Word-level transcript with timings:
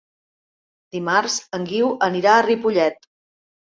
Dimarts 0.95 1.37
en 1.59 1.71
Guiu 1.71 1.95
anirà 2.11 2.35
a 2.39 2.45
Ripollet. 2.51 3.13